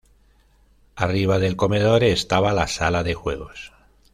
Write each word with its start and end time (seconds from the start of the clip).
Arriba 0.95 1.37
del 1.37 1.55
comedor 1.55 2.03
estaba 2.03 2.53
la 2.53 2.65
Sala 2.67 3.03
de 3.03 3.13
Juegos. 3.13 3.71